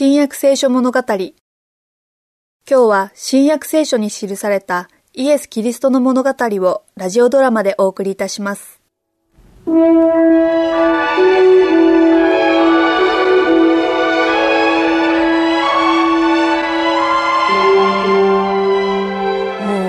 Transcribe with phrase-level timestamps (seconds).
[0.00, 1.00] 新約聖書物語。
[1.08, 1.32] 今
[2.68, 8.80] 日は新約聖書に記されたイエス・キリストの物語をラジオドラマでお送りいたします。
[9.66, 9.78] もう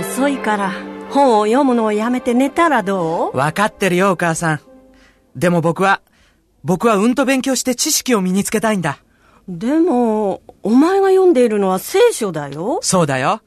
[0.00, 0.72] 遅いから
[1.08, 3.36] 本を読むのをやめて寝たらどう？
[3.38, 4.60] わかってるよ、お母さん。
[5.34, 6.02] でも僕は、
[6.62, 8.98] 僕はうんと勉強して知識を身につけたいんだ。
[9.48, 12.80] でも、お前が読んでいるのは聖書だよ。
[12.82, 13.42] そうだよ。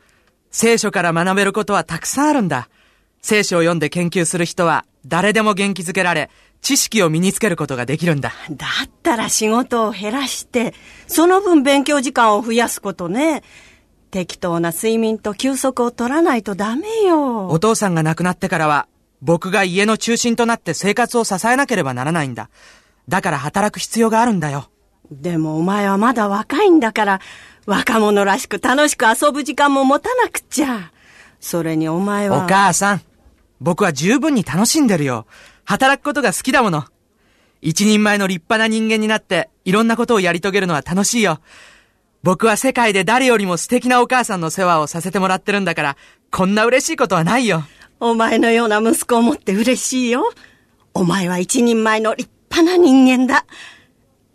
[0.52, 2.70] 聖書から学べることはたくさんあるんだ。
[3.22, 6.30] 聖書を読んで研究する人は誰でも元気づけられ、
[6.62, 8.34] 知識を身につけることができるんだ。
[8.52, 10.73] だったら仕事を減らして、
[11.08, 13.44] その分勉強時間を増やすことね。
[14.12, 17.48] 適当な睡眠と休息を取らないとダメよ。
[17.48, 18.88] お父さんが亡くなってからは、
[19.22, 22.50] 僕が家の中心となって生活を支えなければならないんだ。
[23.08, 24.70] だから働く必要があるんだよ。
[25.12, 27.22] でもお前はまだ若いんだから、
[27.66, 30.92] 若者らしく楽しく遊ぶ時間も持たなくちゃ。
[31.40, 32.45] それにお前は。
[32.45, 33.02] お母さん、
[33.59, 35.26] 僕は十分に楽しんでるよ。
[35.66, 36.86] 働くことが好きだもの。
[37.62, 41.40] 一人前の立派な人間になって、いろんなことをやり遂げるのは楽しいよ。
[42.24, 45.98] 僕は世界で誰よりも素敵なお母さんの世話をさせてもらってるんだから、
[46.31, 47.64] こんな嬉しいことはないよ。
[48.00, 50.31] お前のような息子を持って嬉しいよ。
[50.94, 53.46] お前は一人前の立派な人間だ。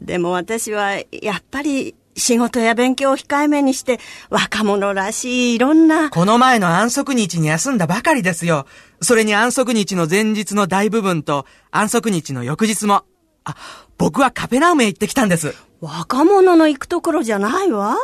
[0.05, 6.11] でも私は、やっぱり、仕事や勉強を控えめにして、若者らしいいろんな。
[6.11, 8.67] この前の安息日に休んだばかりですよ。
[9.01, 13.05] それに安息日の前日の大部分と、安息日の翌日も。
[13.45, 13.57] あ、
[13.97, 15.55] 僕はカペナウムへ行ってきたんです。
[15.81, 17.97] 若者の行くところじゃないわ。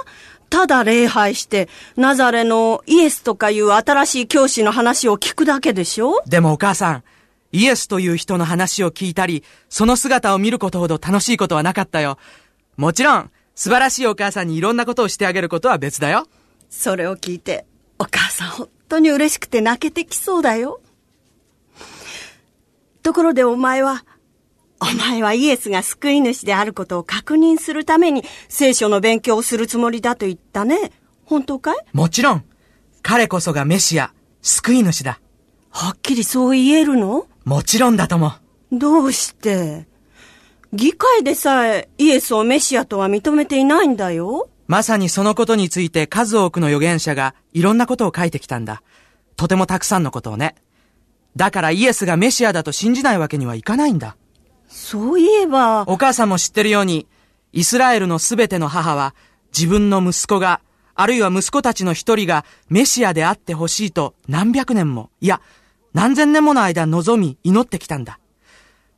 [0.51, 7.05] ただ礼拝して、ナザレのイエスとかいう新しい教師の話を聞くだけでしょでもお母さん、
[7.53, 12.19] イエスという人の話を聞いたり、その姿を見ることほど楽しいことはなかったよ。
[12.77, 16.27] もちろん、素晴らしいお母さんにいろんなことをしてあげることは別だよ。
[16.71, 17.67] それを聞いて、
[17.99, 20.81] お母さん本当に嬉しくて泣けてきそうだよ。
[23.03, 24.05] ところでお前は、
[24.81, 30.93] お前はイエスが救い主であることを確認するために聖書の勉強をするつもりだと言ったね。
[31.25, 31.77] 本当かい？
[31.93, 32.45] もちろん。
[33.03, 35.21] 彼こそがメシア、救い主だ。
[35.71, 37.27] はっきりそう言えるの？
[37.49, 38.35] もちろんだとも。
[38.71, 39.89] どうして？
[40.75, 44.51] 議会でさえイエスをメシアとは認めていないんだよ。
[44.67, 48.83] まさにそのことについて数多くの預言者がいろんなことを書いてきたんだ。
[49.37, 50.57] とてもたくさんのことをね。
[51.37, 54.19] だからイエスがメシアだと信じないわけにはいかないんだ。
[54.69, 55.85] そういえば。
[55.89, 57.07] お母さんも知ってるように、
[57.55, 59.15] イスラエルのすべての母は
[59.57, 60.61] 自分の息子が、
[60.95, 65.41] あるいは息子たちの一人がメシアであってほしいと何百年も、いや、
[65.95, 68.19] 何千年もの間望み、祈ってきたんだ。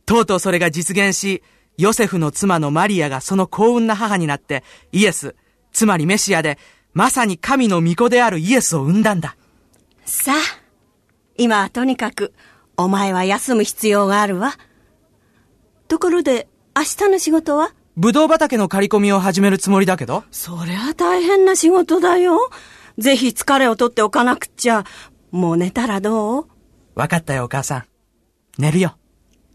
[0.07, 1.43] とうとうそれが実現し、
[1.79, 5.37] ヨセフの妻のマリアがその幸運な母になって、イエス、
[5.73, 6.59] つまりメシアで、
[6.93, 9.37] まさに神の御子であるイエスを生んだんだ。
[10.05, 10.37] さあ、
[11.37, 12.35] 今はとにかく、
[12.77, 14.55] お前は休む必要があるわ。
[15.87, 17.73] ところで、明日の仕事は？
[17.97, 20.25] ブドウ畑の刈り込みを始めるつもりだけど？
[20.31, 22.51] そりゃ大変な仕事だよ。
[22.99, 24.85] ぜひ疲れを取っておかなくっちゃ。
[25.31, 26.47] もう寝たらどう？
[27.01, 27.85] わかったよ、お母さん。
[28.59, 28.95] 寝るよ。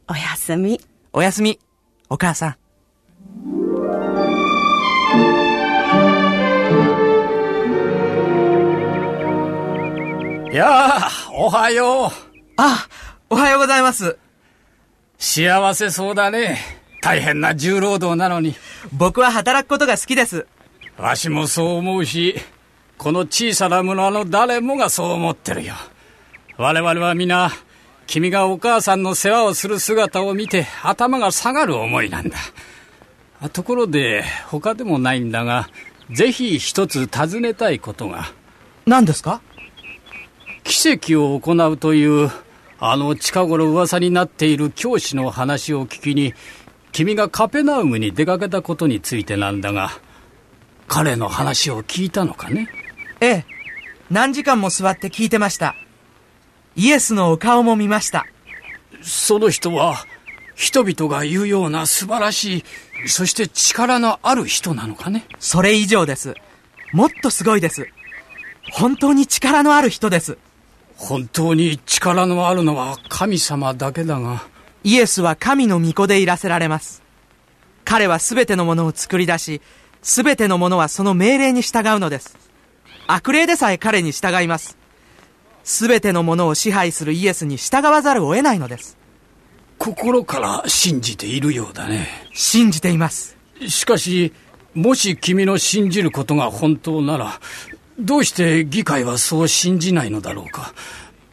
[0.10, 0.82] おやすみ。
[1.14, 1.60] おやすみ、
[2.10, 2.58] お母さん。
[10.52, 12.10] やあ、おはよう。
[12.58, 12.88] あ、
[13.30, 14.18] おはようございます。
[15.20, 16.58] 幸せそうだね。
[17.04, 18.56] 大変な重労働なのに。
[18.92, 20.48] 僕は働くことが好きです。
[20.98, 22.38] わしもそう思うし、
[22.98, 25.76] この小さな村の誰もがそう思ってるよ。
[26.58, 27.52] 我々は皆、
[28.08, 32.38] 君がお母さんの世話をする姿を見て頭が下がる思いなんだ。
[33.50, 35.68] ところで、他でもないんだが、
[36.12, 38.32] ぜひ一つ尋ねたいことが。
[38.86, 39.42] 何ですか？
[40.64, 42.32] 奇跡を行うという、
[42.80, 46.34] あの近頃噂になっている教師の話を聞きに、
[46.94, 49.90] 君がカペナウムに出かけたことについてなんだが、
[50.88, 52.70] 彼の話を聞いたのかね？
[53.20, 53.46] ええ。
[54.10, 55.76] 何時間も座って聞いてました。
[56.76, 58.26] イエスのお顔も見ました。
[59.02, 60.06] その人は、
[60.56, 62.64] 人々が言うような素晴らし
[63.06, 65.26] い、そして力のある人なのかね？
[65.40, 66.34] それ以上です。
[66.94, 67.88] もっとすごいです。
[68.72, 70.38] 本当に力のある人です。
[70.96, 74.44] 本当に力のあるのは神様だけだが。
[74.84, 77.04] イエスは神の御子でいらせられます。
[77.84, 79.62] 彼は全てのものを作り出し、
[80.02, 82.38] 全てのものはその命令に従うのです。
[83.08, 84.78] 悪霊でさえ彼に従います。
[85.66, 88.98] すべてのものを支配するイエスに従わざるを得ないのです。
[89.78, 92.08] 心から信じているようだね。
[92.34, 93.36] 信じています。
[93.68, 94.32] しかし、
[94.76, 97.42] もし君の信じることが本当なら、
[97.98, 100.74] どうして議会はそう信じないのだろうか。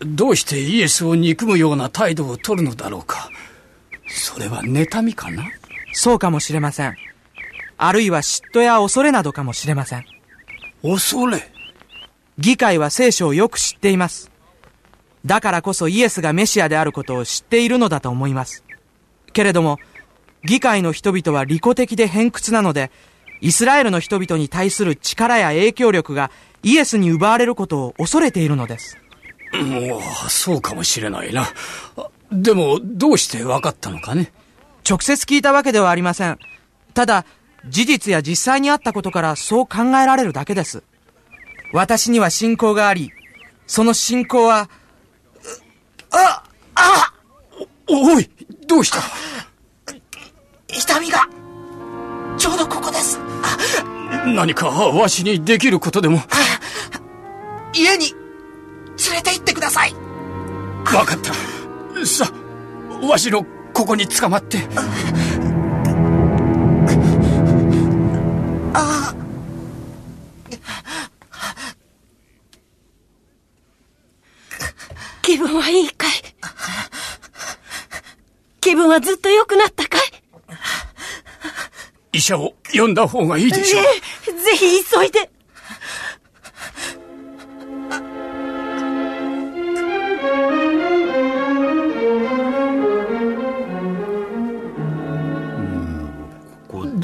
[0.00, 3.30] どうしてイエスを憎むような態度を取るのだろうか。
[4.08, 5.44] それは妬みかな？
[5.92, 6.96] そうかもしれません。
[7.76, 10.06] あるいは嫉妬や恐れなどかもしれません。
[10.82, 11.51] 恐れ？
[12.38, 14.30] 議会は聖書をよく知っています。
[15.24, 18.64] だからこそイエスがメシアであることを知っているのだと思います。
[19.32, 19.78] けれども、
[20.44, 22.90] 議会の人々は利己的で偏屈なので、
[23.40, 26.30] イスラエルの人々に対する力や影響力が
[26.62, 28.98] イエスに奪われることを恐れているのです。
[29.52, 31.46] もう、そうかもしれないな。
[32.32, 34.32] でも、どうして分かったのかね？
[34.88, 36.38] 直接聞いたわけではありません。
[36.94, 37.24] ただ、
[37.68, 40.82] 事実や実際にあったことからそう考えられるだけです。
[41.72, 43.12] 私には信仰があり、
[43.66, 44.68] その信仰は、
[46.10, 46.42] あ
[46.74, 47.12] あ
[47.88, 48.30] お、おい、
[48.66, 48.98] どうした？
[50.68, 51.26] 痛みが、
[52.36, 53.18] ちょうどここです。
[54.26, 56.20] 何かわしにできることでも？
[57.74, 59.94] 家に、連れて行ってください。
[60.94, 61.32] わかった。
[62.04, 62.30] さ、
[63.02, 64.58] わしのここに捕まって。
[75.62, 76.10] はいいかい。
[78.60, 80.00] 気分はずっと良くなったかい？
[82.18, 83.82] 医者を呼んだ方がいいでしょう。
[83.84, 85.30] ぜひ急いで。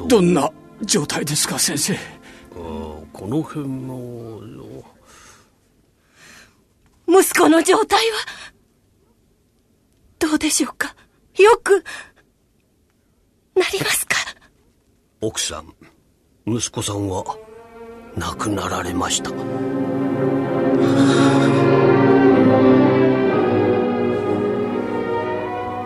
[0.09, 0.51] どんな
[0.83, 1.97] 状態ですか先生？
[2.51, 4.19] この辺の。
[7.11, 8.19] 息子の状態は？
[10.39, 10.95] でしょうか？
[11.37, 11.85] よく
[13.55, 14.17] なりますか？
[15.21, 15.75] 奥さん
[16.47, 17.25] 息子さんは
[18.17, 19.31] 亡くなられました。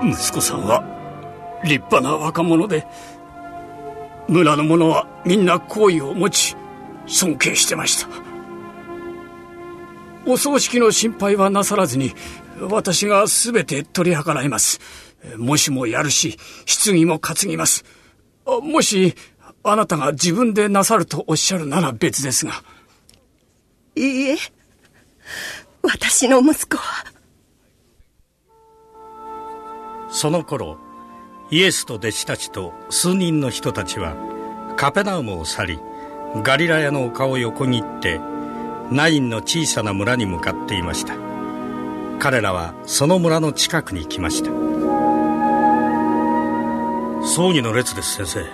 [0.04, 0.82] 息子さんは
[1.64, 2.84] 立派な若者で
[4.28, 6.56] 村の者はみんな好意を持ち
[7.06, 8.08] 尊敬してました
[10.26, 12.12] お葬式の心配はなさらずに
[12.60, 14.80] 私が全て取り計らいます。
[15.36, 16.36] もしもやるし
[16.84, 17.84] 棺も担ぎます。
[18.62, 19.14] もし
[19.62, 22.62] あなたが自分でなさるとおっしゃるなら別ですが。
[23.94, 24.36] いいえ。
[25.82, 27.04] 私の息子は。
[30.10, 30.78] その頃
[31.50, 34.14] イエスと弟子たちと数人の人たちは
[34.76, 35.78] カペナウムを去り
[36.42, 38.20] ガリラヤの丘を横切って
[38.92, 41.14] ナインの小さな村に向かっていました。
[42.18, 44.50] 彼らはその村の近くに来ました。
[47.26, 48.44] 葬儀の列です先生。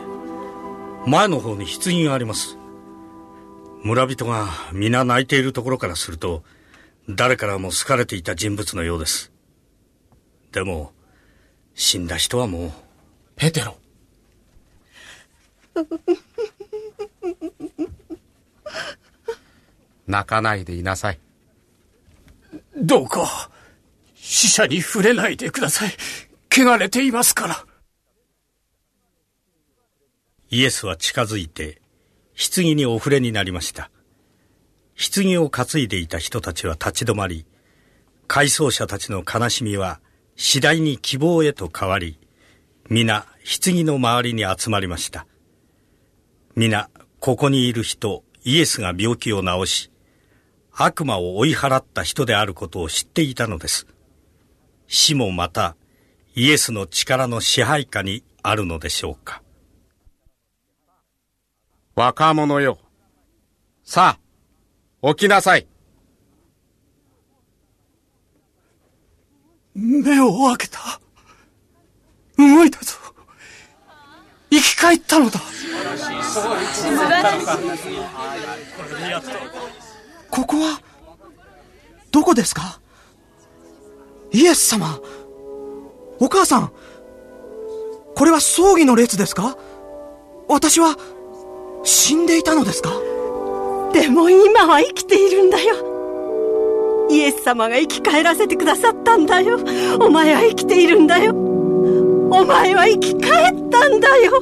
[1.10, 2.56] 前の方に棺があります。
[3.82, 6.44] 村人が皆泣いているところからすると
[7.08, 9.32] 誰からも好かれていた人物のようです。
[10.52, 10.92] でも
[11.74, 12.72] 死んだ人はもう。
[13.34, 13.76] ペテロ。
[20.08, 21.20] 泣かないでいなさい。
[22.76, 23.50] どうか、
[24.14, 25.92] 死者に触れないでください。
[26.50, 27.64] 汚れていますから。
[30.50, 31.80] イエスは近づいて、
[32.34, 33.90] 棺にお触れになりました。
[34.96, 37.46] 棺を担いでいた人たちは立ち止まり、
[38.26, 40.00] 回想者たちの悲しみは
[40.36, 42.18] 次第に希望へと変わり、
[42.88, 45.26] 皆、棺の周りに集まりました。
[46.56, 46.88] 皆、
[47.20, 49.90] ここにいる人、イエスが病気を治し、
[50.80, 53.88] 悪魔を追い払った人であることを知っていたのです。
[54.86, 55.76] 死もまた、
[56.36, 59.42] イエスの力の支配下にあるのでしょうか。
[61.96, 62.78] 若者よ。
[63.82, 64.18] さ
[65.02, 65.66] あ、起きなさい。
[69.74, 71.00] 目を開けた。
[72.36, 72.94] 動いたぞ。
[74.48, 75.40] 生き返ったのだ。
[80.38, 80.80] ここは、
[82.12, 82.78] どこですか？
[84.30, 85.00] イエス様。
[86.20, 86.70] お母さん。
[88.14, 89.56] これは葬儀の列ですか？
[90.48, 90.96] 私は、
[91.82, 92.90] 死んでいたのですか？
[93.92, 97.08] でも今は生きているんだよ。
[97.10, 99.58] イエス様が生き返らせてくださったんだよ。
[100.00, 101.32] お前は生きているんだよ。
[101.34, 104.40] お前は生き返ったんだよ